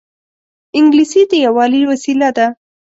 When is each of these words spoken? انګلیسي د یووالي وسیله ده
انګلیسي 0.77 1.21
د 1.31 1.33
یووالي 1.45 1.81
وسیله 1.91 2.29
ده 2.37 2.47